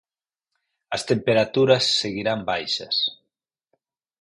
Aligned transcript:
As 0.95 1.01
temperaturas 1.11 1.83
seguirán 2.01 2.39
baixas. 2.49 2.95